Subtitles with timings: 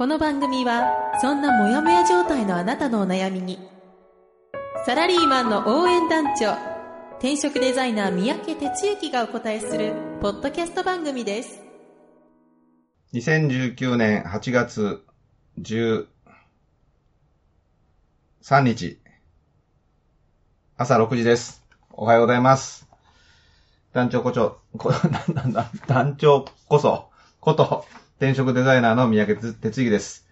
[0.00, 3.58] この番組はそんなモヤモヤ状態のあなたのお悩みに
[4.86, 6.54] サラリーマンの応援団長
[7.18, 11.60] 転職デザイナー三宅哲之がお答えするポッドキャスト番組です
[13.12, 15.04] 2019年8月
[15.60, 16.06] 13
[18.62, 18.98] 日、
[20.78, 21.62] 朝6時です。
[21.92, 22.88] おはようございます。
[23.92, 27.10] 団長こちょ、こ、なんなんだ、団長こそ、
[27.40, 27.84] こと、
[28.20, 30.28] 転職デザイナーの三宅哲之です。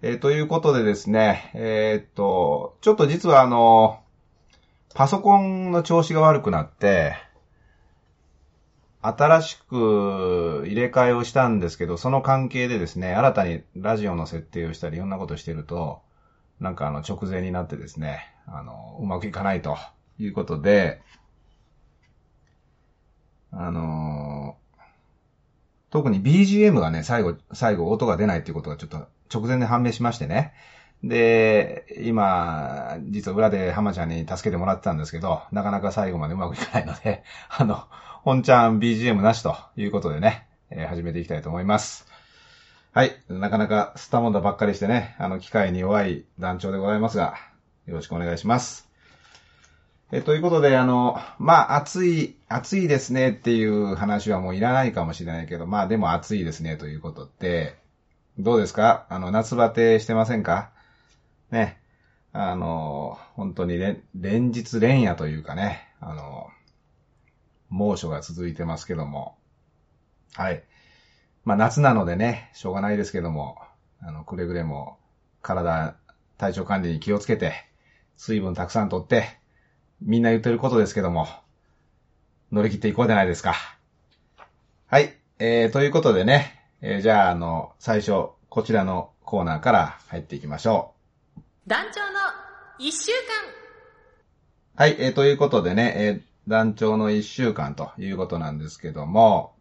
[0.00, 4.00] えーということでですね、えーっと、ちょっと実はあの、
[4.94, 7.16] パソコンの調子が悪くなって、
[9.02, 16.00] 新しく入れ替えをしたんですけど、その関係でですね、新たにラジオの設定をしたり、いろんなことしてると、
[16.60, 19.76] なんかあの直前になってですね、あの、うまくいかないと
[20.18, 21.02] いうことで、
[23.50, 24.31] あの
[25.92, 30.54] 特に BGM がね、最後、最後音が出ないっていうことがちょっと直前で判明しましてね。
[31.04, 37.84] で、今、実は裏で浜ちゃんに助けてもらってたんですけど、なかなか最後までうまくいかないので、 あの、
[38.22, 42.06] 本ちゃん BGM なしということでね、えー始めていきたいと思います。
[42.92, 43.22] はい。
[43.28, 47.34] なかなかスタモンダばっかりしてね、あの、機械に弱い団長でございますが、
[47.86, 48.91] よろしくお願いします。
[50.14, 57.78] えということで、あの、まあ、暑い、暑いですねっていう話はもういらないかもしれないけど、まあ、でも暑いですねということって、
[58.38, 59.06] どうですか？
[59.08, 60.70] あの、夏バテしてませんか？
[61.50, 61.80] ね。
[62.34, 66.48] あの、本当に連連日連夜というかね、あの、
[67.70, 69.36] 猛暑が続いてますけども。
[70.34, 70.62] はい。
[71.44, 73.58] まあ夏なのでね、しょうがないですけども、
[74.00, 74.98] あの、くれぐれも
[75.40, 75.94] 体、
[76.36, 77.54] 体調管理に気をつけて、
[78.18, 79.40] 水分たくさんとって、
[80.04, 81.28] みんな言ってることですけども、
[82.50, 83.54] 乗り切っていこうじゃないですか。
[84.86, 85.16] はい。
[85.38, 90.94] えー、ということでね、えーじゃあ、あの、最初、こちらのコーナーから入っていきましょ
[91.36, 91.40] う。
[91.66, 92.18] 団長の
[92.78, 99.54] 一週間はい、えーということでね、えー団長の一週間ということなんですけども、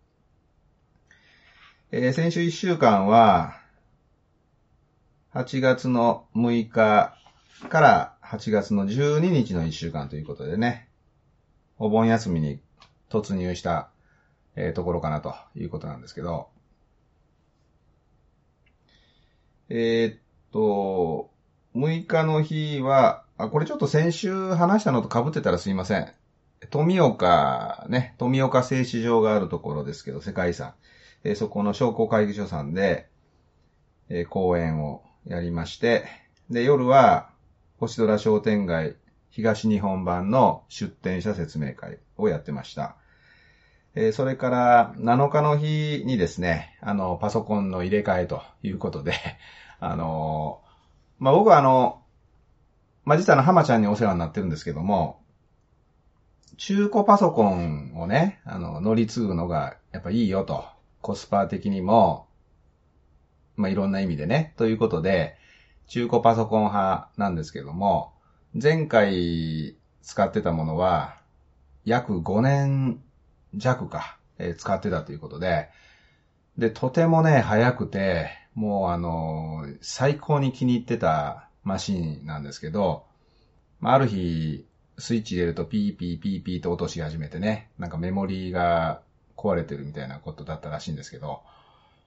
[1.92, 3.56] えー先週一週間は、
[5.34, 7.16] 8月の6日
[7.70, 10.88] から8月の12日の一週間ということでね、
[11.78, 12.62] お盆休みに
[13.10, 13.90] 突入した、
[14.56, 16.48] えーところかなということなんですけど、
[19.68, 20.20] えーっ
[20.54, 21.30] と、
[21.76, 26.10] 6日の日は、あ、これちょっと先週話したのと被ってたらすいません。
[26.70, 30.74] 富岡、ね、富岡製糸場があるところですけど、世界遺産。
[31.26, 33.10] えーそこの商工会議所さんで、
[34.08, 36.06] えー講演をやりまして、
[36.50, 37.30] で、夜は、
[37.82, 38.96] 星空商店街
[39.32, 42.96] 東日本版の出店者説明会をやってました。
[43.96, 49.14] えーそれから、7日の日にですね、あの、パソコンの入れ替えということで、
[49.82, 52.04] あのーまあ、僕はあの、
[53.04, 55.20] まあ、実はあの、浜ちゃんにお世話になってるんですけども、
[56.58, 60.66] 中古パソコンをね、あの、乗り継ぐのがやっぱいいよと。
[61.02, 62.28] コスパ的にも、
[63.56, 64.54] まあ、いろんな意味でね。
[64.58, 65.41] ということで、
[65.88, 68.14] 中古パソコン派なんですけども、
[68.54, 71.18] 前回使ってたものは、
[71.86, 73.02] 約5年
[73.54, 75.70] 弱か、えー使ってたということで、
[76.58, 83.06] で、とてもね、早くて、もうあの、最高に気に入ってたマシンなんですけど、
[83.80, 84.66] まあ、ある日、
[84.98, 89.02] スイッチ入れるとピーピーピーピーと音し始めてね、なんかメモリーが
[89.38, 91.42] 壊れてるみたいなことだったらしいんですけど、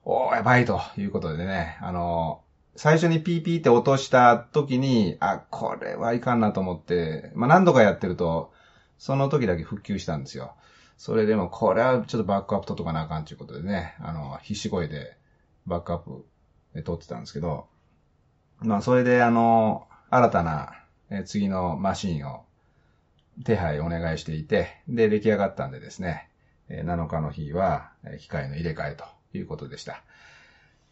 [0.04, 2.42] おー、やばいということでね、あの、
[2.76, 8.52] 最初にピーピーって音した時に、あ、これはいかんなと思って、まあ、何度かやってると、
[8.98, 10.54] その時だけ復旧したんですよ。
[10.96, 15.16] それでも、これはちょっとバックアップ取っとかなあかんということでね、あの、必死こいて
[15.66, 16.24] バックアップ
[16.74, 17.66] で取ってたんですけど、
[18.60, 20.72] まあ、それであの、新たな、
[21.10, 22.44] え次のマシンを
[23.44, 26.28] 手配お願いしていて、で、出来上がったんでですね、
[26.68, 29.04] え7日の日は、え機械の入れ替えと
[29.36, 30.02] いうことでした。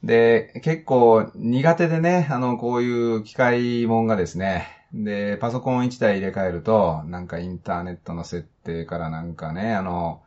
[0.02, 10.22] で、結構苦手でね、あの、こういう機械もんがですね、で、パソコン1台入れ替えると、なんかインターネットの設定からなんかね、あの、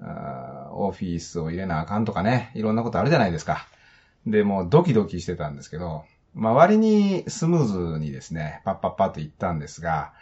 [0.00, 3.66] あオフィスを入れなあかんとかね、いろんなことあるじゃないですか。
[4.26, 6.04] で、もうドキドキしてたんですけど、
[6.34, 10.12] まあ割にスムーズにですね、パッパッパッといったんですが、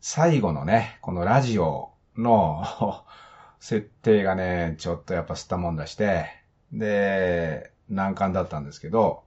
[0.00, 2.64] 最後のね、このラジオの
[3.60, 6.26] 設定がね、ちょっとやっぱ吸ったもんだして、
[6.72, 9.22] で、難関だったんですけど、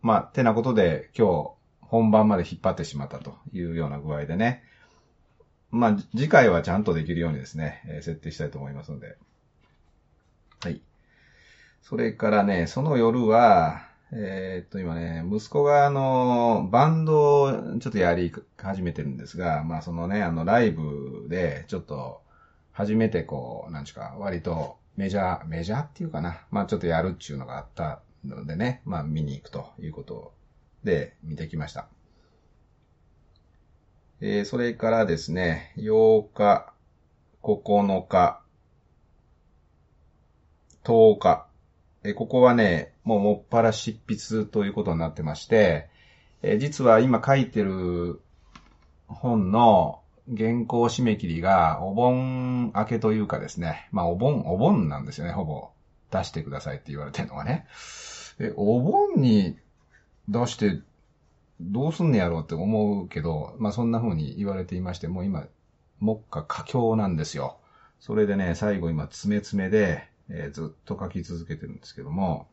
[0.00, 1.50] まあ、てなことで今日
[1.80, 4.64] 本番まで引っ張ってしまったというような具合でね、
[5.70, 9.16] まあ、次回はちゃんとできるようにですね、えー、設定したいと思いますので。
[10.62, 10.80] はい。
[11.82, 22.20] それからね、その夜は、えー、っと、今ね、息子があの、バンドをちょっとやり始めてるんですが、まあそのね、あの、ライブで、ちょっと、
[22.72, 30.32] 初めてこう、なんちゅうか、割とメジャー、メジャーっていうかな、まあちょっとやるっていうのがあったのでね、まあ見に行くということ
[30.84, 31.88] で見てきました。
[34.20, 36.72] えー、それからですね、8日、
[37.42, 38.40] 9日、
[40.84, 41.46] 10日、
[42.04, 45.88] えここはね、もうもっぱら執筆ということになってまして、
[46.42, 48.20] え実は今書いてる
[49.06, 55.70] 本の原稿締め切りがお盆明けというかですね、まあお盆、お盆なんですよね、ほぼ。
[56.10, 57.66] 出してくださいって言われてるのがね。
[58.38, 59.56] え、お盆に
[60.28, 60.80] 出して
[61.60, 65.46] どうすんねやろうって思うけど、まあそんな風に言われていまして、もう今、
[66.00, 67.58] 目下佳境なんですよ。
[68.00, 72.48] それでね、最後今、詰め詰めで、えー、ずっと書き続けてるんですけども、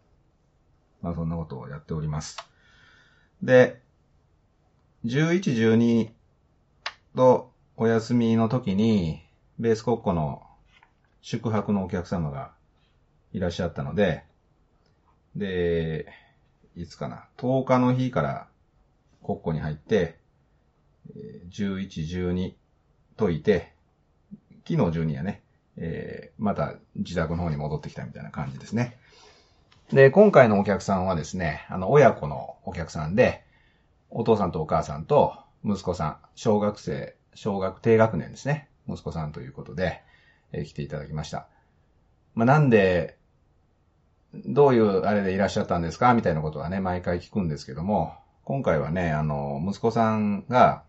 [1.02, 2.38] まあそんなことをやっております。
[3.42, 3.82] で、
[5.06, 5.40] 11、
[5.76, 6.12] 12
[7.16, 7.49] と
[7.82, 9.22] お休みの時に、
[9.58, 10.42] ベース国庫の
[11.22, 12.52] 宿泊のお客様が
[13.32, 14.26] いらっしゃったので、
[15.38, 16.06] で、
[16.76, 18.48] いつかな、10日の日から
[19.24, 20.20] 国庫に入って、
[21.52, 21.88] 11、
[22.34, 22.54] 12
[23.18, 23.72] 解いて、
[24.68, 25.42] 昨日12やね、
[25.78, 28.98] えー、また自宅の方に戻ってきたみたいな感じですね。
[29.94, 33.46] で、今回のお客さんはですね、あの、親子のお客さんで、
[34.10, 40.02] お父さんとお母さんと息子さん、小学生、小学低学年ですね、息子さんということで、
[40.52, 41.48] えー、来ていただきました。
[42.36, 43.18] まあ、なんで、
[44.34, 46.14] どういうあれでいらっしゃったんですか？
[46.14, 50.84] みたいなことはね、毎回聞くんですけども、今回はね、あの、息子さんが、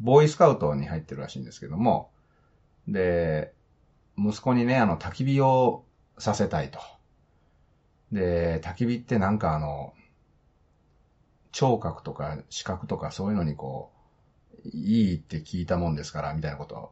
[0.00, 2.10] ボーイスカウトに入ってるらしいんですけども、
[2.86, 3.52] で、
[4.16, 5.84] 息子にね、あの、焚き火を
[6.18, 6.78] させたいと。
[8.12, 9.92] で、焚き火ってなんかあの、
[11.52, 13.97] 聴覚とか視覚とかそういうのにこう、
[14.64, 16.90] いいって聞いたもんですから、みたいなことを、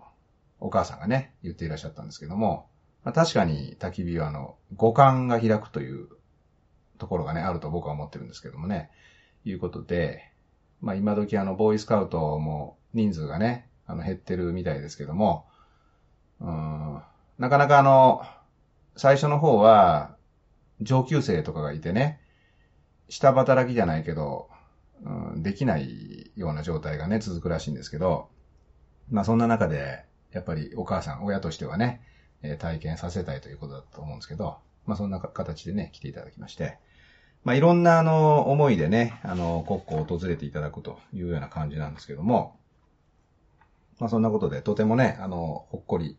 [0.59, 2.69] お母さんがね、言っていらっしゃったんですけども、
[3.05, 6.09] まあ、確かに焚き火はあの、五感が開くという
[6.99, 8.91] ところがね、あると僕は思ってるんですけどもね。
[9.45, 10.33] いうことで、
[10.81, 15.47] まあ今時あの、ボーイスカウトも人数がね、あの、減ってるみたいですけども、
[16.41, 17.03] うん、
[17.39, 18.23] なかなかあの、
[18.97, 20.17] 最初の方は、
[20.81, 22.21] 上級生とかがいてね、
[23.09, 24.49] 下働きじゃないけど、
[25.05, 28.29] うん、できないような状態がね、続くらしいんですけど、
[29.11, 32.03] まあそんな中で、やっぱりお母さん、親としてはね、
[32.43, 36.79] え体験させたいということだと思うんですけど、まあそんな形でね、来ていただきまして、
[37.47, 42.59] まあ、いろんなあの、思いでね、あの、国庫を訪れていただくというような感じなんですけども、
[44.01, 46.19] まあ、そんなことで、とてもね、あの、ほっこり、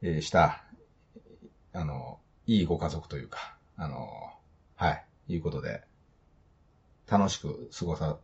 [0.00, 0.64] え、した、
[1.74, 4.08] あの、いいご家族というか、あの、
[4.74, 5.82] はい、いうことで、
[7.08, 8.18] 楽しく過ごさ、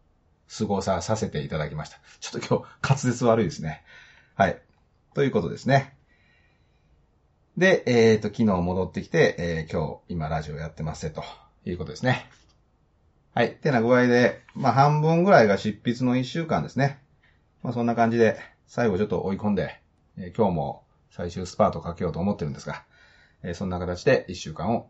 [0.59, 2.01] 過ごささせていただきました。
[2.21, 3.83] ちょっと今日、滑舌悪いですね。
[4.35, 4.61] はい。
[5.15, 5.97] ということですね。
[7.57, 11.23] で、えっ、ー、と、昨日戻ってきて、えー、今日、今ラジオやってますと。
[11.65, 12.29] いうことですね。
[13.35, 13.55] はい。
[13.57, 17.01] てな具合で、まあ半分ぐらいが執筆の一週間ですね。
[17.63, 19.81] まあそんな感じで、最後ちょっと追い込んで、
[20.19, 22.85] えー、今日も最終スパートかけようと思ってるんですが、
[23.43, 24.89] えー、そんな形で一週間を、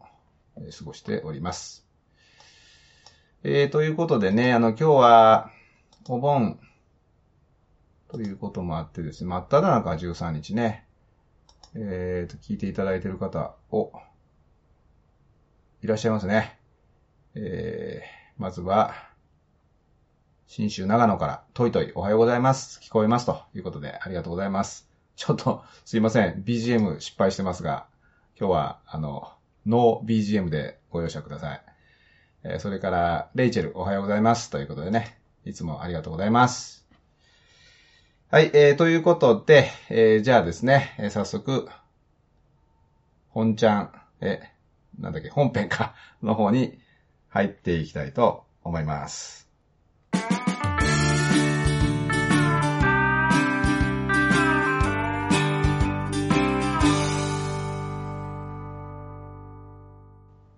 [0.55, 1.87] 過ごしております。
[3.45, 5.51] えー、ということでね、あの今日は、
[6.09, 6.61] お盆、
[8.07, 10.87] ということもあってですね、真っ只中13日ね、
[11.75, 13.91] えーと、聞いていただいている方を、
[15.83, 16.57] いらっしゃいますね。
[17.35, 18.95] えー、まずは、
[20.47, 22.79] 新州長野から、トイトイおはようございます。
[22.81, 24.89] 聞こえますということで、ありがとうございます。
[25.17, 26.45] ちょっと、すいません。
[26.47, 27.89] BGM 失敗してますが、
[28.39, 29.33] 今日は、あの、
[29.67, 31.72] ノー BGM でご容赦ください。
[32.45, 34.51] えー、それから、レイチェルおはようございます。
[34.51, 36.85] ということでね、いつもありがとうございます。
[38.31, 41.69] はい、えー、ということで、えー、じゃあですね、えー、早速、
[43.29, 44.43] 本ちゃん、え
[44.99, 46.79] なんだっけ、本編か、の方に
[47.29, 49.42] 入っていきたいと思います。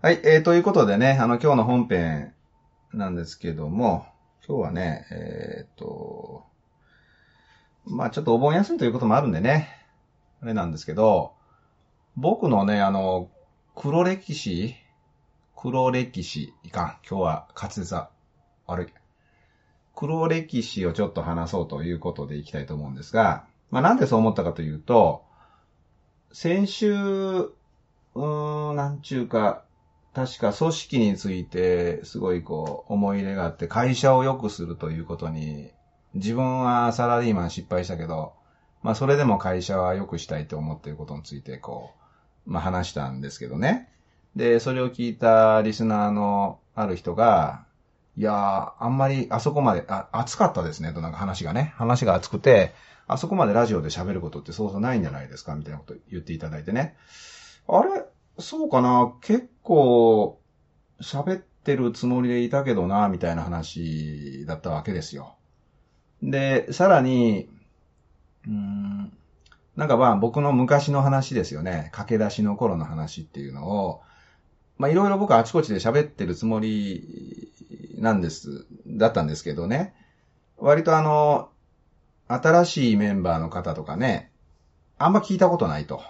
[0.05, 2.35] はい、えー、ということでね、あの、今日の本編
[2.93, 4.05] なんですけども、
[4.47, 6.45] 今日はね、えーっと、
[7.87, 9.67] まあちょっとお盆休みということもあるんでね、
[10.43, 11.33] あれなんですけど、
[12.17, 13.31] 僕のね、あの、
[13.75, 14.75] 黒歴史
[15.57, 16.85] 黒歴史、いかん。
[17.09, 18.09] 今日は滑舌
[18.67, 18.87] 悪い。
[19.95, 25.25] 黒歴史をちょっと話そうということでいきたいと思うんですが、まあなんでそう思ったかというと、
[26.31, 29.64] 先週、うーん、なんちゅうか、
[30.15, 35.73] 確か組織についてすごいこう思い入れがあって会社を良くするということに
[36.15, 38.33] 自分はサラリーマン失敗したけど、
[38.83, 41.91] まあそれでも会社は良くしたいと思っていることについてこ
[42.47, 43.89] う、まあ話したんですけどね。
[44.37, 47.65] で、それを聞いたリスナーのある人が、
[48.17, 51.73] いやー、あんまりあそこまで、あ、熱かったですね、となんか話がね。
[51.77, 52.75] 話が熱くて、
[53.09, 56.97] あそこまでラジオで喋ることってそうそうないんじゃないですかみたいなこと言っていただいてね。
[57.67, 58.05] あれ？
[58.39, 60.41] そうかな結構、
[61.01, 65.37] 喋ってるつもりでいたけどな、みたいな話だったわけですよ。
[66.23, 67.49] で、さらに、
[68.47, 69.13] うーん、
[69.77, 71.91] なんかまあ僕の昔の話ですよね。
[71.93, 74.03] 駆け出しの頃の話っていうのを、
[74.79, 77.53] まあいろいろ僕あちこちで喋ってるつもり
[77.99, 79.95] なんです、だったんですけどね。
[80.59, 81.51] 割とあの、
[82.29, 84.31] 新しいメンバーの方とかね、
[84.99, 86.03] あんま聞いたことないと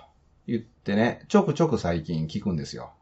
[0.47, 2.93] 言ってね、ちょくちょく最近聞くんですよ。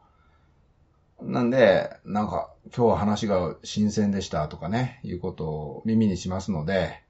[1.21, 7.01] なんで、なんか、今日は話が新鮮でしたとかね、いうことを耳にしますので、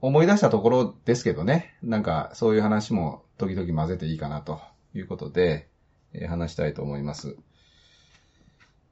[0.00, 4.60] 思い出したところですけどね、なんかそういう話も時々混ぜていいかなと
[4.94, 5.68] いうことで、
[6.12, 7.36] えー話したいと思います。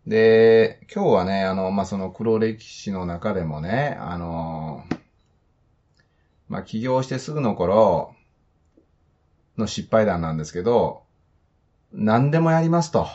[0.06, 4.84] で、今日はね、あの、まあ、その黒歴史の中でもね、あの、
[6.48, 8.14] まあ、起業してすぐの頃
[9.58, 11.02] の失敗談なんですけど、
[11.92, 13.08] 何でもやりますと。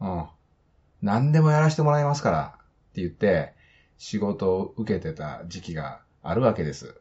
[0.00, 0.26] うん。
[1.02, 3.54] 何でもやらせてもらいますからって言って、
[3.98, 7.00] 仕事を受けてた時期があるわけです。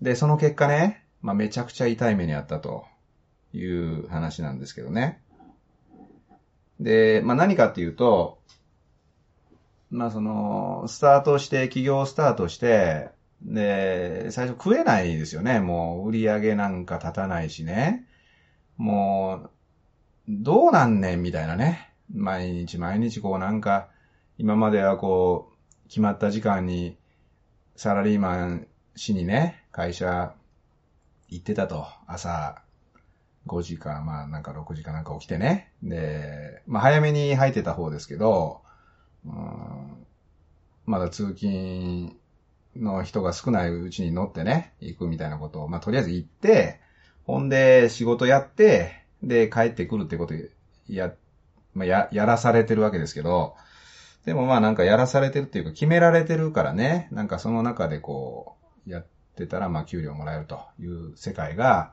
[0.00, 2.84] で、その結果ね、まあ、めちゃくちゃ痛い目にあったと
[3.52, 5.22] いう話なんですけどね。
[6.78, 8.38] で、まあ、何かっていうと、
[9.90, 13.10] まあ、その、スタートして、企業をスタートして、
[13.42, 15.60] で、最初食えないですよね。
[15.60, 18.06] もう、売り上げなんか立たないしね。
[18.76, 19.50] もう、
[20.28, 21.90] どうなんねんみたいなね。
[22.12, 23.88] 毎日毎日こうなんか、
[24.38, 25.52] 今まではこ
[25.84, 26.96] う、決まった時間に、
[27.76, 30.34] サラリーマンしにね、会社
[31.28, 31.86] 行ってたと。
[32.06, 32.62] 朝
[33.46, 35.72] 5時か、まあなんか6時かなんか起きてね。
[35.82, 38.60] で、まあ早めに入ってた方ですけど、
[39.24, 40.06] うん
[40.86, 42.16] まだ通勤
[42.76, 46.80] の人が少ないうちに乗ってね、行くみたいなことを、まあとりあえず行って、
[47.24, 50.34] ほんで仕事やって、で帰ってくるってこと
[50.88, 51.12] や、
[51.74, 53.54] まあや、やらされてるわけですけど、
[54.24, 61.92] でもまあなんかやらされてるっていうか決められてるからね、なんかその中でこう、やってたらまあ給料もらえるという世界が、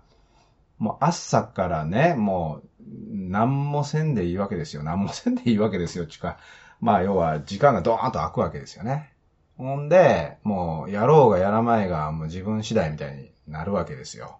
[0.78, 2.70] もう朝からね、もう、
[3.12, 4.84] 何もせんでいいわけですよ。
[4.84, 6.06] 何もせんでいいわけですよ。
[6.06, 6.38] ちゅか、
[6.80, 9.12] まあ要は時間がドーンと空くわけですよね。
[9.58, 14.40] ほんで、もうやろうがやらまいがもう自分次第みたいになるわけですよ。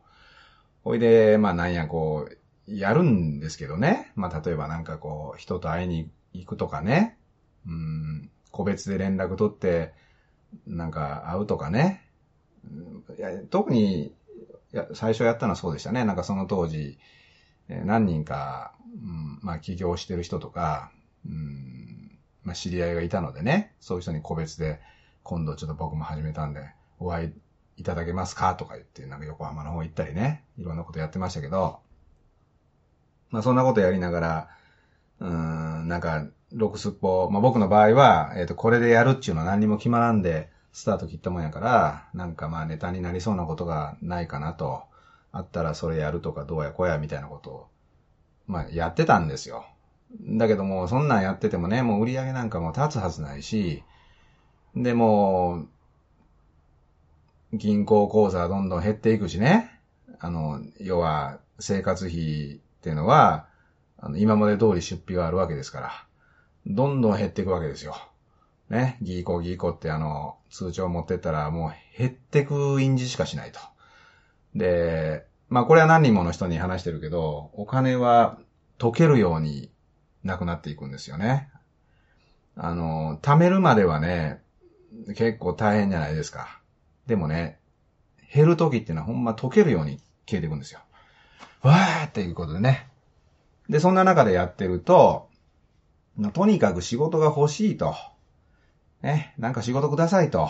[0.84, 2.38] ほいで、まあなんやこう、
[2.72, 4.12] やるんですけどね。
[4.16, 7.18] まあ例えばなんかこう、人と会いに行くとかね。
[7.66, 9.94] うん、個別で連絡取って、
[10.66, 12.04] なんか会うとかね。
[13.18, 14.14] いや特に、
[14.72, 16.06] や最初やったのはそうでしたね。
[16.06, 17.00] なんかその当時、
[17.68, 20.92] 何人か、うん、まあ起業してる人とか、
[21.26, 24.80] うん、まあ知り合いがいたのでね、そういう人に個別で、
[25.28, 26.62] 今度ちょっと僕も始めたんで、
[27.00, 27.34] お会い
[27.76, 31.80] いただけますかとか言って、なんか横浜の方行ったりね、いろんなことやってましたけど、
[33.30, 34.50] まあそんなことやりながら、
[35.20, 44.84] うん、なんか、ロクスっぽ、まあ僕の場合は、えっ、と、これでやるっていうのは何にも決まらんで、スタート切ったもんやから、なんかまあネタになりそうなことがないかなと、
[45.34, 47.68] あったらそれやるとかどうやこうやみたいなことを、
[48.48, 49.66] まあやってたんですよ。
[50.22, 53.84] だけども、そんなんやっててもね、もう売り上げなんかも立つはずないし、
[54.84, 55.66] でも、
[57.54, 59.80] 銀行口座はどんどん減っていくしね。
[60.20, 63.48] あの、要は、生活費っていうのは、
[63.98, 66.06] あの、今まで通り出費があるわけですから、
[66.68, 67.96] どんどん減っていくわけですよ。
[68.70, 68.98] ね。
[69.02, 73.60] ギーコギーコってあの、通帳持ってったらもう減ってく印字しかしないと。
[74.56, 78.40] で、まあこれは何人もの人に話してるけど、お金は
[78.78, 79.72] 溶けるように
[80.24, 81.50] なくなっていくんですよね。
[82.56, 84.42] あの、貯めるまではね、
[85.16, 86.60] 結構大変じゃないですか。
[87.08, 87.60] でもね、
[88.34, 90.82] 減る時ってのはほんま溶けるように消えていくんですよ。
[91.62, 92.88] わーっていうことでね。
[93.70, 95.30] で、そんな中でやってると、
[96.34, 97.96] とにかく仕事が欲しいと。
[99.02, 100.50] ね、なんか仕事くださいと。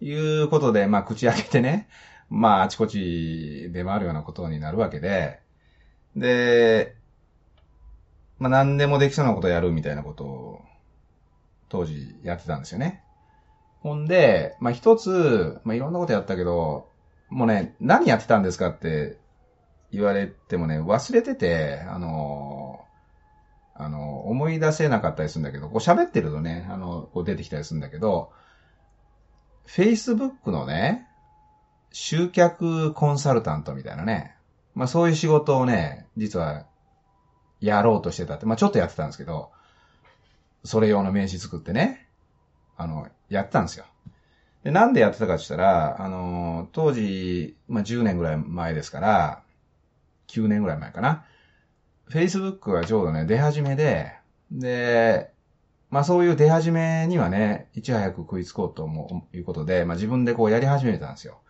[0.00, 0.12] い
[0.42, 1.88] うことで、まあ、口開けてね、
[2.28, 5.40] まあ、あちこち出回るようなことになるわけで、
[6.16, 6.96] で、
[8.38, 10.60] まあ、何でもできそうなことやるみたいなことを、
[11.68, 13.01] 当時やってたんですよね。
[13.82, 16.88] ほんで、まあ、一つ、まあ、いろんなことやったけど、
[17.28, 19.18] もうね、何やってたんですかって
[19.90, 22.84] 言われてもね、忘れてて、あの、
[23.74, 28.30] あの、思い出せなかったりするんだけど、こう喋ってるとね、あの、こう出てきたりするんだけど、
[29.66, 31.08] Facebook のね、
[31.90, 34.36] 集客コンサルタントみたいなね、
[34.74, 36.66] まあそういう仕事をね、実は
[37.60, 39.50] やろうとしてたって、まあちょっとやってたんですけど、
[40.64, 42.01] それ用の名刺作ってね、
[42.76, 43.84] あの、やってたんですよ。
[44.64, 49.42] で、なんでやってたかって言ったら、あの、当時、まあ10年ぐらい前ですから、
[50.28, 51.24] 9年ぐらい前かな。
[52.10, 54.12] Facebook がちょうどね、出始めで、
[54.50, 55.32] で、
[55.90, 61.40] まあそういう出始めにはね、いち早く食いつこうと思う、いうことで、まあ自分でこうやり始めたんですよ。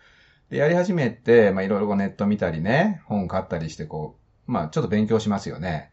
[0.50, 4.17] で、やり始めて、まいろいろネット見たりね、本買ったりしてこ
[4.49, 5.91] う、まあちょっと勉強しますよね。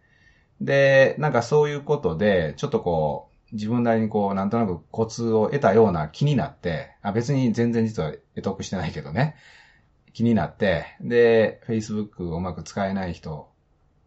[0.61, 9.35] で、なんかそういうことで、ちょっとこう、自分なりにこう、なんとなくコツを得たような気になって、あ別に全然実は得得してないけどね、
[10.13, 13.49] 気になって、で、Facebook をうまく使えない人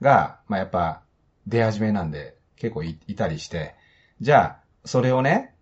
[0.00, 1.02] が、まあやっぱ
[1.46, 3.74] 出始めなんで結構いたりして、
[4.20, 5.54] じゃあ、それをね、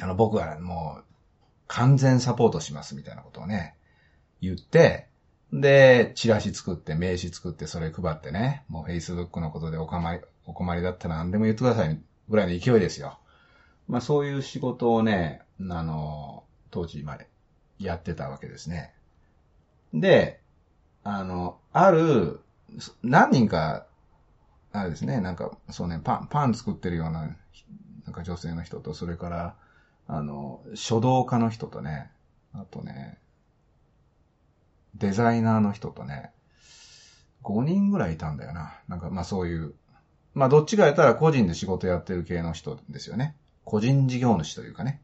[0.00, 1.04] あの、僕はもう、
[1.66, 3.76] 完全サポートしますみたいなことをね、
[4.40, 5.08] 言って、
[5.52, 13.18] で、チラシ作って、名刺作って、それ配ってね、もう Facebook のことでお困り、お困りだったら何でも言ってくださいぐらいの勢いですよ。
[13.88, 17.28] まあそういう仕事をね、あの、当時まで
[17.78, 18.94] やってたわけですね。
[19.92, 20.40] で、
[21.04, 22.40] あの、ある、
[23.02, 23.86] 何人か
[24.72, 27.36] あれですね、なんか、そうね、パン、パン作ってるような、
[28.04, 29.56] なんか女性の人と、それから、
[30.06, 32.10] あの、書道家の人とね、
[32.52, 33.18] あとね、
[34.94, 36.30] デザイナーの人とね、
[37.42, 38.74] 5人ぐらいいたんだよな。
[38.86, 39.74] なんか、まあそういう、
[40.34, 43.36] まあどっちかやったら個人で仕事やってる系の人ですよね。
[43.64, 45.00] 個人事業主というかね。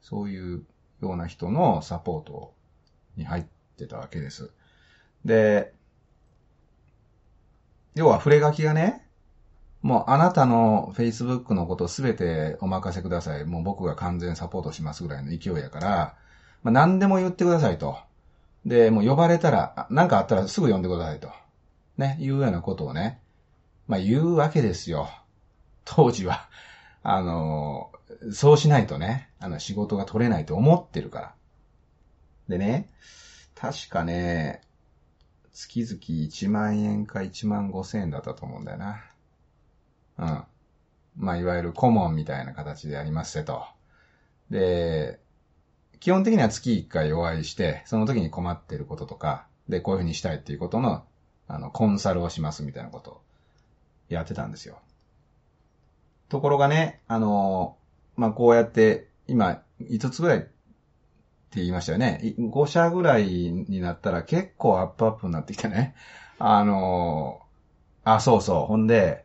[0.00, 0.64] そういう
[1.00, 2.52] ような人のサポート
[3.16, 3.44] に入っ
[3.78, 4.50] てたわけです。
[5.24, 5.72] で、
[7.94, 9.06] 要は触れ書きがね、
[9.82, 13.44] もうあなたの Facebook のことすべてお任せください。
[13.44, 16.16] もう僕が完全サポートしますぐらいの勢いやから、
[16.62, 17.98] まあ、何でも言ってくださいと。
[18.64, 21.30] で、もう呼ばれたら、何かあったらすぐ呼んでくださいと。
[21.98, 23.20] ね、いうようなことをね、
[23.86, 25.08] まあ言うわけですよ。
[25.84, 26.48] 当時は。
[27.02, 27.90] あの、
[28.32, 31.34] そうしないとね、あの仕事が取れないと思ってるから。
[32.48, 32.88] でね、
[33.54, 34.62] 確かね、
[35.52, 39.04] 月々1万円か1万5千円だったと思うんだよな。
[40.18, 40.44] うん。
[41.16, 43.64] まあ、いわゆる顧問みたいな形でやりますせと。
[44.50, 45.20] で、
[46.00, 51.04] 基本的には月1回お会いして、その時に困ってることとか、で、こういうふうにしたいっていうことの、
[51.46, 53.22] あの、コンサルをしますみたいなこと
[54.08, 54.78] やってたんですよ。
[56.28, 57.76] ところがね、あの、
[58.16, 60.48] まあ、こうやって、今、5つぐらいって
[61.60, 62.34] 言いましたよね。
[62.38, 65.94] 5社ぐらいになったら結構アップアップになってきてね。
[66.38, 67.40] あの、
[68.02, 68.66] あ、そうそう。
[68.66, 69.24] ほんで、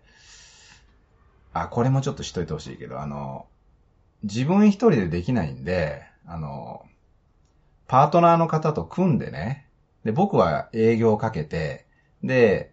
[1.53, 3.47] あ、これもちょっとしといてほしいけど、あの、
[4.23, 6.85] 自分一人でできないんで、あの、
[7.87, 9.65] パートナーの方と組んでね、
[10.03, 11.87] で、僕は営業をかけて、
[12.23, 12.71] で、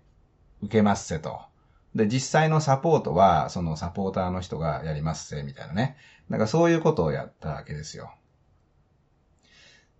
[0.62, 1.45] 受けますせと。
[1.96, 5.96] で、実際のサポートは、そのサポーターの人がやりますせ、みたいなね。
[6.28, 8.14] なんかそういうことをやったわけですよ。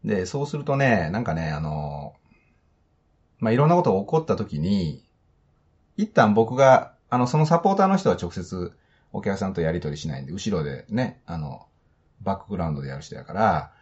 [0.05, 2.15] で、そうするとね、なんかね、あの、
[3.39, 5.05] まあ、いろんなことが起こった時に、
[5.97, 8.73] 一旦僕があの、そのサポーターの人は直接
[9.13, 11.67] お客さんとやり取りしないんで、後ろでね、あの、
[12.21, 13.73] バックグラウンドでやる人やから、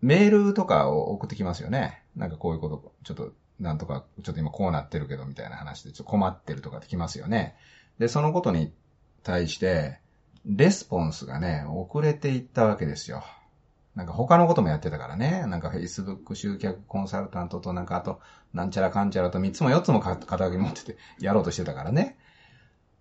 [0.00, 2.02] メールとかを送ってきますよね。
[2.16, 7.56] なんかこういうこと、ちょっと、なんとか、ちょっと今こうなってるけど、みたいな話で、ちょっと困ってるとかってきますよね。
[7.98, 8.72] で、そのことに
[9.22, 10.00] 対して、
[10.46, 13.24] レスポンスがね、遅れていったわけですよ。
[13.94, 15.44] なんか他のこともやってたからね。
[15.48, 18.20] なんか Facebook 集客コンサルタントとなんかあと、
[18.54, 22.16] なんちゃらかんちゃらと3つも4つも肩書き持っててやろうとしてたからね。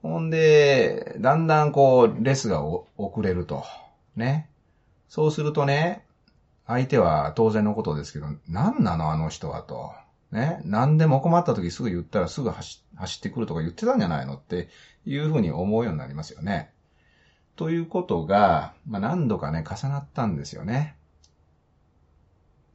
[0.01, 3.63] ほんで、だんだんこう、レスが遅れると。
[4.15, 4.49] ね。
[5.07, 6.03] そうするとね、
[6.65, 9.93] 相手は当然のことですけど、何なのあの人はと。
[10.31, 10.61] ね。
[10.63, 14.69] 何でも困った時すぐ言ったらすぐ走ってくるとか言ってたんじゃないのって
[15.05, 16.71] いうふうに思うようになりますよね。
[17.55, 20.95] ということが、まあ、何度かね、重なったんですよね。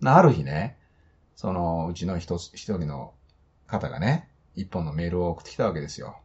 [0.04, 0.76] ある日ね、
[1.36, 3.12] そのうちの一人の
[3.66, 6.18] 方がね、一本のメールを送ってきたわけですよ。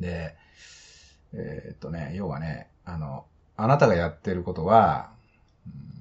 [0.00, 0.34] で、
[1.32, 5.10] えーっとね、要はね、あの、あなたがやってることは、
[5.66, 5.98] うん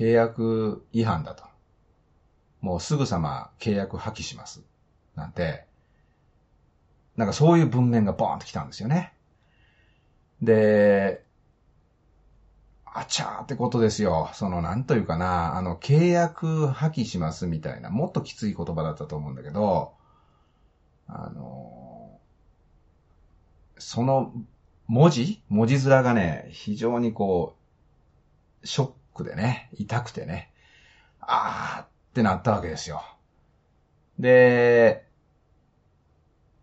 [0.00, 1.44] 契約違反だと。
[2.60, 4.62] もうすぐさま契約破棄します。
[5.14, 5.66] なんて、
[7.16, 9.12] なんかそういう文面がボーンと来たんですよね。
[10.42, 11.24] で、
[12.84, 14.30] あちゃーってことですよ。
[14.34, 19.92] その、なんというかな、あの、契約破棄しますみたいな、もっときつい言葉だったと思うんだけど、
[21.06, 22.18] あの、
[23.78, 24.32] その
[24.86, 27.56] 文字文字面がね、非常にこ
[28.62, 30.52] う、ショックでね、痛くてね、
[31.20, 33.02] あーっってなったわけですよ。
[34.18, 35.06] で、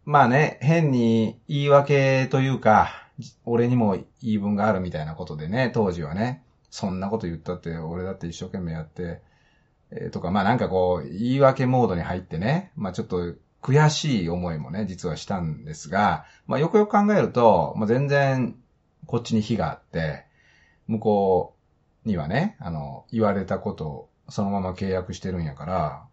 [0.06, 3.10] まあね、変に言い訳というか、
[3.46, 9.22] 俺にも言い分があるみたいなことでね、当時はね、そんなこと言ったって、俺だって一生懸命やって、
[9.92, 18.56] えーとか、まあなんかこう、言い訳モードに入ってね、まあちょっと悔しい思いもね、実はしたんですが、まあよくよく考えると、まあ全然
[19.08, 20.26] こっちに非があって、
[20.88, 21.56] 向こ
[22.06, 26.04] うにはね、あの、言われたことをそのまま契約してるんやから、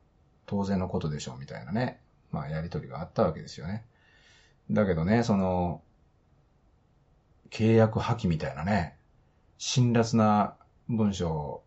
[0.46, 2.00] 当然のことでしょう、みたいなね、
[2.30, 3.84] まあやりとりがあったわけですよね。
[4.70, 5.82] だけどね、その、
[7.50, 8.96] 契約破棄みたいなね、
[9.58, 10.56] 辛辣な
[10.88, 11.62] 文章を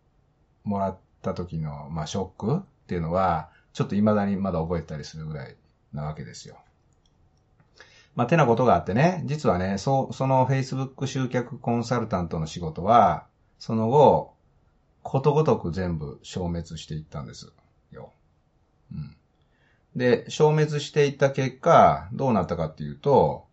[0.63, 5.55] もらった時の、まあ、ショックっていうのは、ちょっと未だにまだ覚えたりするぐらい
[5.93, 6.57] なわけですよ。
[8.15, 13.25] まあ、てなことがあってね、実はね、そう、その Facebook 集客コンサルタントの仕事は、
[13.59, 14.33] その後、
[15.07, 17.49] ことごとく全部消滅していったんです
[17.93, 18.11] よ。
[18.91, 19.15] うん。
[19.95, 23.47] で、消滅していった結果、どうなったかっていうと、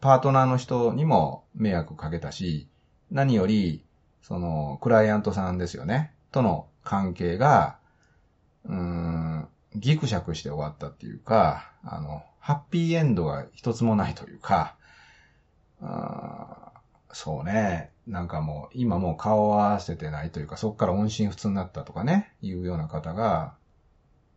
[0.00, 2.68] パートナーの人にも迷惑かけたし、
[3.12, 3.84] 何より、
[4.20, 6.12] その、クライアントさんですよね。
[6.32, 7.78] との関係が、
[8.64, 14.74] うーん、ギクシャクして終わったっていうか、あの、ハッピーエンドが一つもないというか、
[15.80, 16.72] あ
[17.12, 23.54] そうね、なんかもう、今もう顔を合わせてないというか、そこから音信不通になったとかね、いうような方が、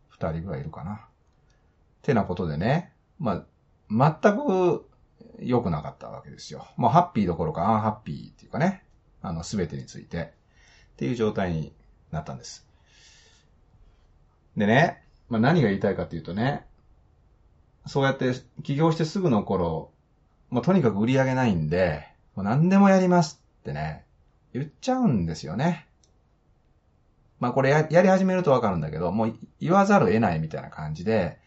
[0.08, 0.94] 二人ぐらいいるかな。
[0.94, 0.98] っ
[2.02, 3.44] てなことでね、ま
[3.90, 4.86] あ、全く
[5.38, 6.66] 良くなかったわけですよ。
[6.76, 8.84] もうハッピーどころかアンハッピーっていうかね、
[9.22, 10.32] あの、すべてについて、
[10.92, 11.72] っていう状態に
[12.10, 12.66] なったんです。
[14.56, 16.66] でね、まあ、何が言いたいかっていうとね、
[17.86, 19.90] そうやって起業してすぐの頃、
[20.50, 24.04] もうとにかく売り上げないんで、もう何でもやりますってね、
[24.52, 25.86] 言っちゃうんですよね。
[27.38, 31.38] まあこれややり始めるとわかるんだけど、もう言わざるを得ないみたいな感じで、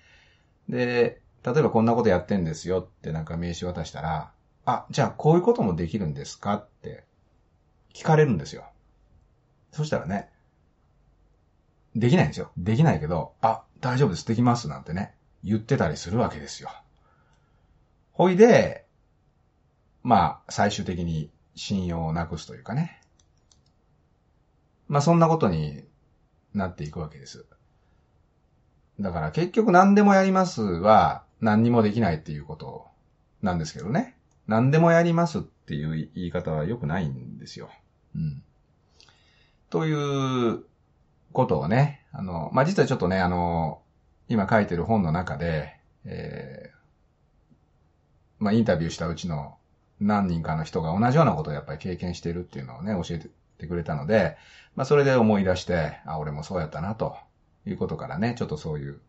[0.70, 4.32] で、例えばこんなことやってんですよってなんか名刺渡したら、
[4.66, 7.04] あ、じゃあこういうこともできるんですかって
[7.94, 8.66] 聞かれるんですよ。
[9.72, 10.30] そしたらね、
[11.96, 12.52] できないんですよ。
[12.58, 16.70] できないけど、あ、大丈夫です、できますなんてね、言ってたりするわけですよ。
[18.14, 18.86] ほいで、
[20.04, 23.02] まあ、最終的に信用をなくすというかね。
[24.88, 25.84] まあ、そんなことに
[26.54, 27.46] なっていくわけです。
[29.00, 32.88] だから結局何でもやりますは何にもできないっていうこと
[33.42, 34.16] なんですけどね。
[34.48, 37.70] 何でもやりますっていう言い方は良くないんですよ。
[38.16, 38.44] うん。
[39.70, 39.94] とい
[40.50, 40.64] う
[41.32, 43.82] ことをね、あの、まあ、実はちょっとね、あの、
[44.30, 49.58] 今書いてる本の中で、えー、まあ、インタビューしたうちの
[50.00, 53.20] 何人かの人が同じようなことをやっぱり経験してるっていうのをね、教え
[53.58, 54.38] てくれたので、
[54.76, 57.16] まあ、それで思い出して、あ、俺もそうやったな、と
[57.66, 59.00] いうことからね、ちょっとそういう、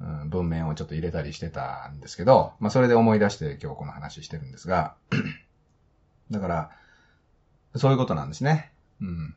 [0.00, 4.94] うん、文面をちょっと入れたりしてたんですけど、まあ、それで思い出して今日この話してるんですが、
[6.30, 6.70] だから、
[7.76, 8.72] そういうことなんですね。
[9.00, 9.34] うん。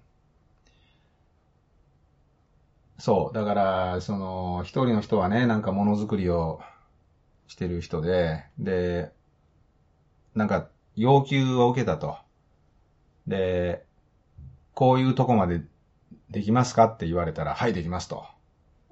[2.97, 3.35] そう。
[3.35, 6.62] だから、その、一人の人はね、なんかものづくりを
[7.47, 9.12] してる人で、で、
[10.35, 12.17] なんか、要求を受けたと。
[13.27, 13.85] で、
[14.73, 15.61] こういうとこまで
[16.29, 18.25] できますかって言われたら、はい、できますと。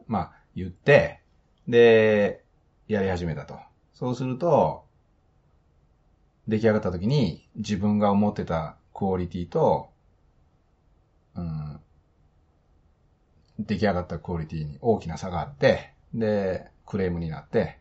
[0.07, 1.21] まあ、言って、
[1.67, 2.43] で、
[2.87, 3.59] やり始めたと。
[3.93, 4.85] そうすると、
[6.47, 9.89] 出来上がった時に、自分が思ってたクオリティと、
[11.35, 11.79] うん、
[13.59, 17.79] 出来上がったクオリティに大きな差があって、で、クレームになって、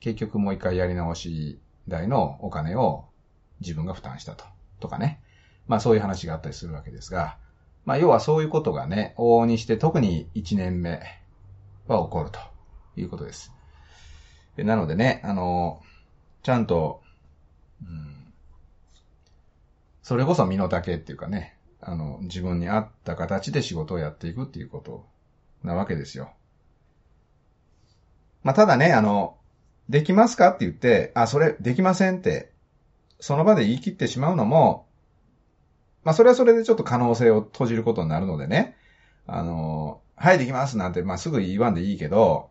[0.00, 3.06] 結局もう一回やり直し代のお金を
[3.60, 4.44] 自分が負担したと。
[4.80, 5.20] とかね。
[5.66, 7.38] まあそういう話があったりするわけですが、
[7.84, 11.00] まあ要はそういうことがね、往々にして特に1年目
[11.86, 12.38] は起こると
[12.96, 13.52] いうことです。
[14.56, 15.82] でなのでね、あの、
[16.42, 17.02] ちゃんと、
[17.82, 18.32] うん、
[20.02, 25.06] それこそ身の丈っていうかね、あの、自分に合った形で仕事をやっていくっていうこと
[25.62, 26.32] なわけですよ。
[28.42, 29.36] まあ、ただね、あの、
[29.88, 30.48] できますか？
[30.48, 32.52] って言って、あ、それできませんって
[33.20, 34.86] その場で言い切ってしまうのも、
[36.02, 38.76] まあそれはそれでちょっと可能性を閉じることになるのでね、
[39.26, 42.50] あの、はい、できますなんて、まあすぐ言わんでいいけど、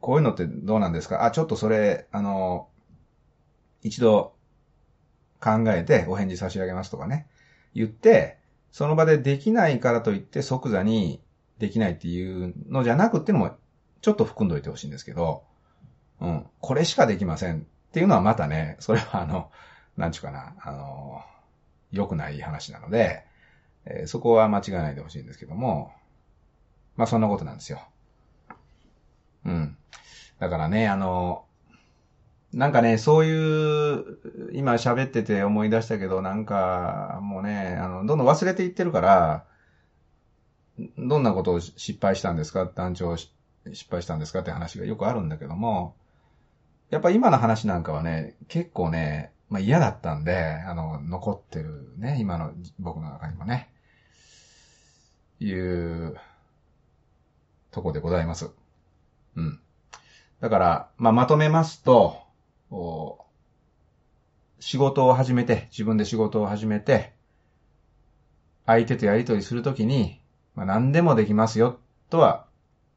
[0.00, 1.24] こういうのってどうなんですか？
[1.24, 2.68] あ、ちょっとそれ、あの、
[3.82, 4.34] 一度
[5.40, 7.26] 考えてお返事差し上げますとかね。
[7.74, 8.38] 言って、
[8.70, 11.20] その場でできないからといって即座に
[11.58, 13.56] できないっていうのじゃなくってのも
[14.00, 15.44] ちょっと含んどいてほしいんですけど、
[16.20, 19.50] うん、これしかできませんっていうのはまたね、それはあの、
[19.96, 21.22] なんちゅうかな、あの、
[21.90, 23.24] 良くない話なので、
[23.84, 25.92] えー、そこは間違いないでほしいんですけども、
[26.96, 27.80] まあそんなことなんですよ。
[29.44, 29.76] うん。
[30.38, 31.44] だからね、あの、
[32.52, 39.44] なんかね、そういう、今喋ってて思い出したけど、なんか、もうね、あの、どんどん忘れていってるから、
[40.96, 42.70] どんなことを失敗したんですか？
[42.72, 43.30] 団長失
[43.90, 44.40] 敗したんですか？
[44.40, 45.96] って話がよくあるんだけども、
[46.90, 53.70] やっぱ今の話なんかはね、結構ね、まあ嫌だったんで、あの、残ってるね、今の僕の中にもね、
[55.40, 56.16] いう
[57.70, 58.50] とこでございます。
[59.36, 59.60] うん。
[60.40, 62.16] だから、まあまとめますと、
[64.60, 67.12] 仕事を始めて、自分で仕事を始めて、
[68.66, 70.20] 相手とやりとりするときに、
[70.54, 71.78] まあ、何でもできますよ
[72.10, 72.46] とは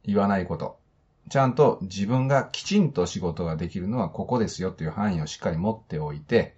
[0.04, 0.81] 言わないこと。
[1.30, 6.56] ちゃんと自分がきちんと仕事ができるのはここですよっていう範囲をしっかり持っておいて、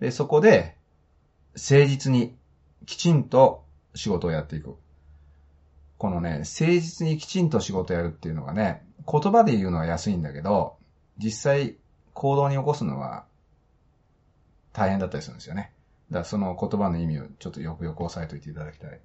[0.00, 0.76] で、そこで
[1.54, 2.36] 誠実に
[2.86, 4.76] きちんと仕事をやっていく。
[5.98, 10.76] このね、誠実にきちんと仕事をやるっていうのがね、言葉で言うのは安いんだけど、
[11.18, 11.76] 実際
[12.14, 13.24] 行動に起こすのは
[14.72, 15.72] 大変だったりするんですよね。
[16.10, 19.00] だからその言葉の意味をちょっとよくよく押さえておいていただきたい。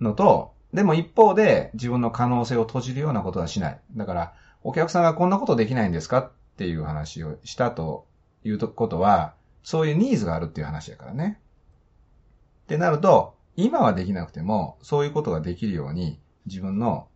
[0.00, 3.80] のと、でも一方で自分の可能性を閉じるようなことはしない。
[3.92, 4.34] だから、
[4.64, 8.06] お客さんがこんなことできないんですかっていう話をしたと
[8.42, 11.38] いうことは、そういうニーズがあるっていう話だからね。
[12.64, 17.06] ってなると、今はできなくても、そういうことができるように、自分の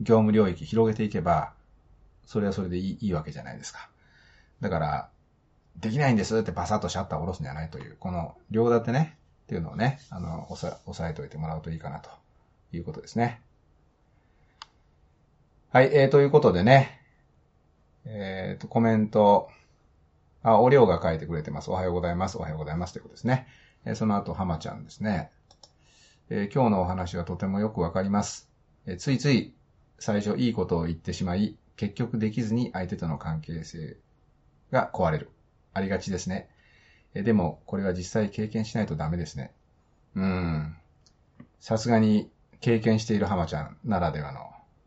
[0.00, 1.52] 業務領域広げていけば、
[2.24, 3.90] それはそれでいいいいわけじゃないですか。
[4.62, 5.10] だから、
[5.76, 12.08] できないんですってバサッとシャッターを下ろすんじゃないという、この両立てね、っていうのをね、あの、押さ、押さえておいてもらうといいかなと
[12.72, 13.40] いうことですね。
[15.72, 17.00] はい、えー、ということでね、
[18.04, 19.48] えっ、ー、と、コメント、
[20.42, 21.70] あ、おりょうが書いてくれてます。
[21.70, 22.38] おはようございます。
[22.38, 22.92] おはようございます。
[22.92, 23.46] ということですね。
[23.84, 25.30] えー、その後、はまちゃんですね。
[26.28, 28.50] えー、今日のお話はとてもよくわかります。
[28.86, 29.54] えー、ついつい
[29.98, 33.96] 最初いいことを言ってしまい、結局できずに相手との関係性
[34.72, 35.30] が壊れる。
[35.72, 36.48] ありがちですね。
[37.14, 39.52] えでも、これは実際経験しないとダメですね。
[40.14, 40.76] うん。
[41.60, 42.30] さすがに
[42.60, 44.40] 経験している浜ちゃんならではの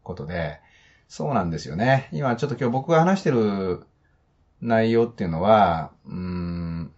[0.03, 0.59] ことで、
[1.07, 2.09] そうなんですよね。
[2.11, 3.85] 今ちょっと今日僕が話してる
[4.61, 6.93] 内容っていうのは、うーん、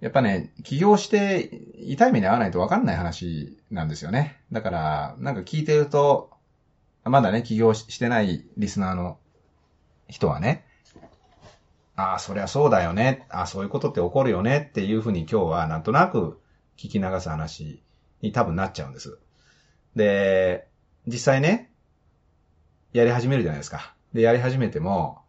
[0.00, 4.40] やっぱね、起業して痛い目に遭わないと分かんない話なんですよね。
[4.52, 6.30] だから、なんか聞いてると、
[7.04, 9.18] まだね、起業してないリスナーの
[10.08, 10.64] 人はね、
[11.96, 13.26] ああ、そりゃそうだよね。
[13.28, 16.40] ああ、そういうことって起こるよねっていうふうに今日はなんとなく
[16.76, 17.82] 聞き流す話
[18.22, 19.18] に多分なっちゃうんです。
[19.96, 20.66] で、
[21.06, 21.70] 実際ね、
[22.92, 23.94] やり始めるじゃないですか。
[24.12, 25.22] で、やり始めても、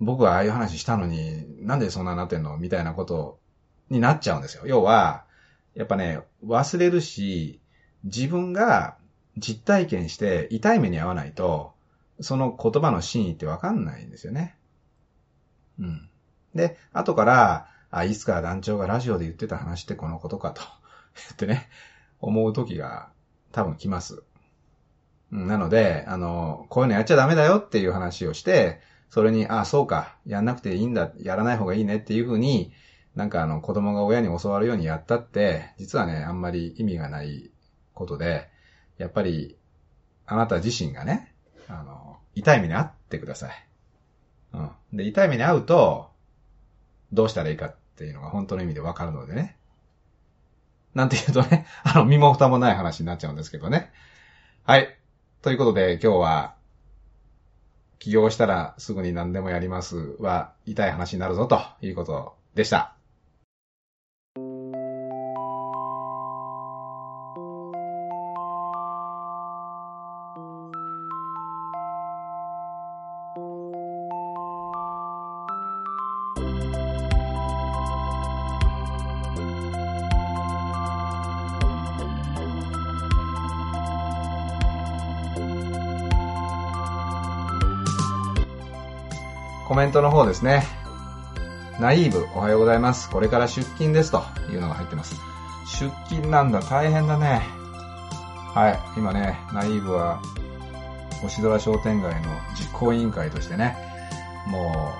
[0.00, 3.38] 僕はああいう話したのに、なんでそんななってんのみたいなこと
[3.90, 4.62] になっちゃうんですよ。
[4.66, 5.24] 要は、
[5.74, 7.60] やっぱね、忘れるし、
[8.04, 8.96] 自分が
[9.36, 11.74] 実体験して痛い目に遭わないと、
[12.20, 14.56] その言葉の真意ってわかんないんですよね。
[15.78, 16.08] うん。
[16.54, 20.62] で、後から、あ、いつか団長がラジオで言ってた話ってこのことかと
[21.32, 21.68] ってね、
[22.20, 23.10] 思う時が
[23.52, 24.22] 多分来ます。
[25.30, 32.72] なので、あの、こういうのやっちゃダメだよっていう話をして、それに、ああ、そうか、やんなくていいんだ、やらない方がいいねっていうふうに、
[33.14, 37.50] なんかあの、子供が親に教わるようにやったって、実はね、あんまり意味がない
[37.94, 38.48] ことで、
[38.98, 39.56] やっぱり、
[40.26, 41.34] あなた自身がね、
[41.68, 43.66] あの、痛い目に遭ってください。
[44.52, 44.70] うん。
[44.92, 46.10] で、痛い目に遭うと、
[47.12, 49.56] どうしたらいいかっていうのが本当の意味でわかるのでね。
[50.94, 53.92] なんて言うとね、 あの、身も蓋もない話になっちゃうんですけどね。
[54.64, 54.96] はい。
[55.42, 56.54] ということで、今日は、
[57.98, 62.99] 起業したらすぐに何でもやりますは、痛い話になるぞということでした。
[89.80, 90.62] メントの方ですね。
[91.80, 93.08] ナイーブ、おはようございます。
[93.08, 95.16] これから出勤ですというのが入ってます。
[95.64, 97.40] 出勤なんだ、大変だね。
[98.54, 100.20] はい、今ね、ナイーブは、
[101.22, 103.74] 星空商店街の実行委員会としてね、
[104.48, 104.92] も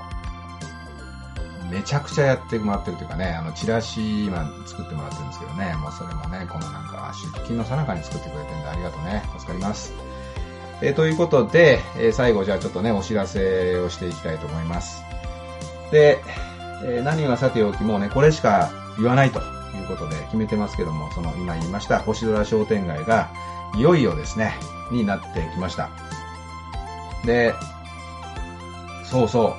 [1.68, 9.28] う、めちゃくちゃやってもらってるというかね、あの、チラシ今作ってもらってるんですけどね、もうそれもね、このなんか、出勤の最中に作ってくれてるんでありがとうね。
[9.38, 9.92] 助かります。
[10.82, 15.02] えーということで、えー最後じゃあちょっとね、お知らせをしていきたいと思います。
[15.90, 16.22] で、
[16.84, 19.42] えー何がさておきもうね、これしか言わないとい
[19.84, 23.30] うことで決めてますけども、その今言いました星空商店街が
[23.76, 24.54] いよいよですね、
[24.90, 25.90] になってきました。
[27.24, 27.54] で、
[29.04, 29.56] そうそ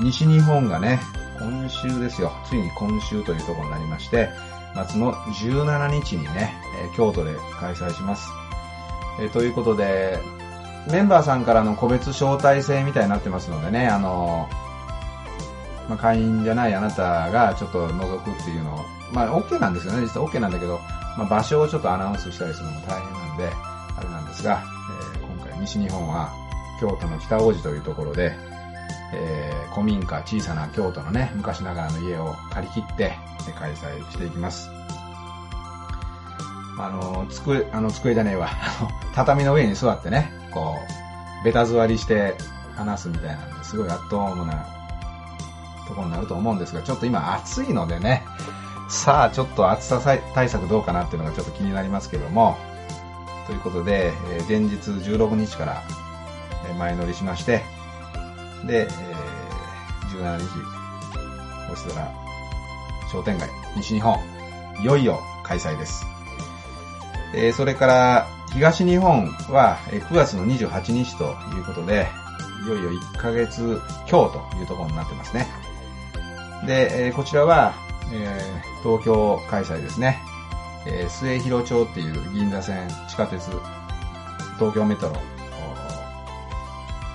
[0.00, 1.00] う、西日本がね、
[1.38, 4.28] 今週ですよ、ついに今週というところになりまして、
[4.74, 6.54] 夏の17日にね、
[6.96, 8.28] 京都で開催します。
[9.20, 10.18] えということで、
[10.90, 14.48] メンバーさんからの個別招待制みたいになってますのでね、あの
[15.88, 18.78] まあ、会員じゃないあなたがちょっと覗くっていうのを、
[19.12, 20.02] まあ、OK なんですよね。
[20.02, 20.78] 実は OK なんだけど、
[21.16, 23.50] まあ、場所をちょっとアナウンスしたりするのも大変なんで、
[23.96, 24.62] あれなんですが、
[25.14, 26.32] えー今回西日本は
[26.80, 28.34] 京都の北大路というところで、
[29.14, 33.12] えー古民家、小さな京都のね、昔ながらの家を借り切って、
[33.58, 34.70] 開催していきます。
[36.78, 38.48] あの、机、あの、机じゃねえわ。
[39.14, 40.76] 畳の上に座ってね、こ
[41.40, 42.36] う、ベタ座りして
[42.76, 44.54] 話すみたいなんで、すごいアットホームな
[45.88, 48.24] ところになると思うんですが、ちょっと今暑いのでね、
[48.88, 50.00] さあちょっと暑さ
[50.34, 52.56] 対策どうかなっていうのがちょっと気になりますけども、
[53.46, 55.82] ということで、えー前日16日から
[56.78, 57.64] 前乗りしまして、
[58.64, 60.46] で、えー17日、
[61.68, 62.08] 星空
[63.12, 64.18] 商店街西日本、
[64.80, 66.17] いよいよ開催です。
[67.34, 72.08] えーそれから、東日本は9月の28日ということで、
[72.64, 75.46] いよいよ1ヶ月強というところになってますね。
[76.66, 77.74] で、えーこちらは、
[78.12, 80.18] えー東京開催ですね。
[80.86, 83.42] えー末広町っていう銀座線地下鉄、
[84.58, 85.16] 東京メトロ、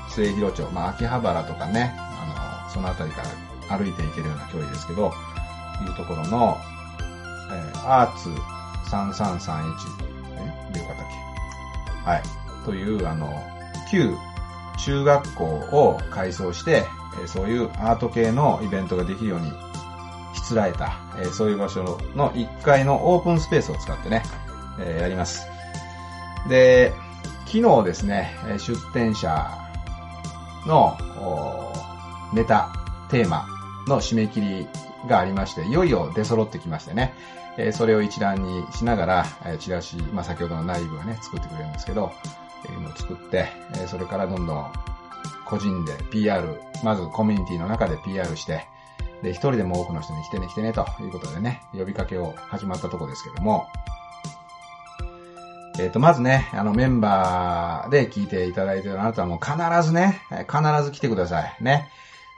[0.10, 3.24] 末広町、まあ、秋葉原とかね、あの、そのあたりか
[3.70, 5.12] ら歩いていけるような距離ですけど、
[5.82, 6.58] いうところの、
[7.52, 8.30] えーアーツ
[8.86, 9.74] 3331、
[10.70, 11.06] えでよかったっ
[12.04, 12.24] けはい。
[12.66, 13.32] という、あの、
[13.92, 14.14] 旧
[14.78, 16.86] 中学校を改装して、
[17.28, 19.52] そういうアート系のイベントができるように
[20.34, 20.98] しつらえた、
[21.34, 21.84] そういう場所
[22.16, 24.24] の1階のオープンスペースを使ってね、
[25.00, 25.48] やります。
[26.50, 26.94] で、
[27.46, 29.52] 昨日ですね、出展者
[30.66, 30.98] の
[32.34, 32.74] ネタ、
[33.10, 33.48] テーマ
[33.88, 34.68] の締め切り
[35.08, 37.14] がありまして、いよいよ出揃ってきましてね、
[37.58, 42.12] えそれを一覧にしながら、えチラシ、まあ、先ほどの内部がね、作ってくれるんですけど、
[42.66, 44.72] えー作って、えそれからどんどん
[45.46, 48.66] 個人で PR、まずコミュニティの中で PR して、
[49.22, 53.68] で、一人でも多くの人に来てね来てねということでね、呼びかけを始まったとこですけども、
[55.80, 61.56] えっ、と、まずね、あのメンバーで聞いていただいているあなたはもう必ずね、必ず来てください。
[61.62, 61.90] ね。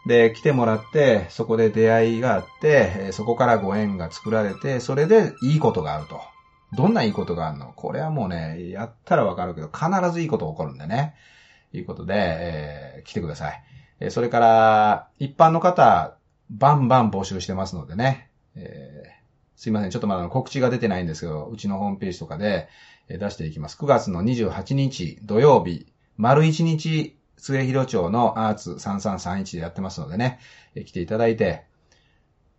[0.06, 6.22] で、来てもらって、そこで出会いがあって、そこからご縁が作られて、それでいいことがあると。
[6.74, 7.74] どんないいことがあるの？
[7.74, 11.16] これはもうね、やったらわかるけど、必ずいいこと起こるんでね。
[11.74, 13.64] いうことで、えー来てください。
[14.00, 16.18] えそれから、一般の方、
[16.50, 18.30] バンバン募集してますのでね。
[18.56, 19.16] えー
[19.58, 19.90] すいません。
[19.90, 22.68] ちょっとまだ告知が出てないんですけど、うちのホームページとかで
[23.08, 23.78] 出していきます。
[23.78, 25.88] 9月の28日土曜日、
[26.18, 30.40] 丸1日、末広町のアーツ3331でやってますのでね、
[30.86, 31.66] 来ていただいて、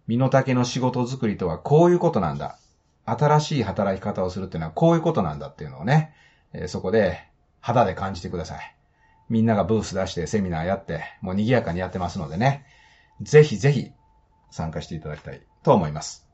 [0.06, 2.58] 身の丈の仕事作りとはこういうことなんだ。
[3.04, 6.14] 新しい働き方をするっていうのはこういうことなんだっていうのをね、
[6.52, 7.18] えそこで
[7.60, 8.76] 肌で感じてください。
[9.28, 12.64] みんながブース出してセミナーやって、もう賑やかにやってますのでね、
[13.20, 13.92] ぜひぜひ
[14.50, 16.26] 参加していただきたいと思います。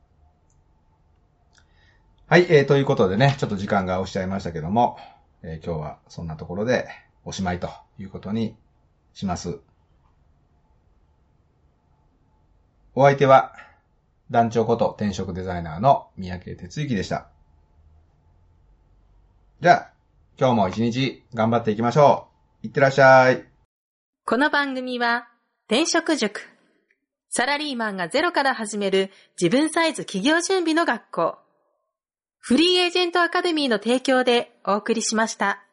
[2.27, 4.97] はい、えー、ということでね、ちょっと時間が押しちゃいましたけども、
[5.41, 6.87] えー今日はそんなところで
[7.25, 8.55] おしまいということに
[9.13, 9.59] します。
[12.95, 13.53] お相手は、
[14.29, 17.27] 団長こと転職デザイナーの三宅哲之でした。
[19.61, 19.93] じゃあ、
[20.37, 22.27] 今日も一日頑張っていきましょ
[22.63, 22.67] う。
[22.67, 23.45] いってらっしゃい。
[24.25, 25.27] この番組は、
[25.67, 26.49] 転職塾。
[27.29, 29.09] サラリーマンがゼロから始める
[29.41, 31.37] 自分サイズ企業準備の学校。
[32.37, 35.63] フリーエージェントアカデミーの提供でお送りしました。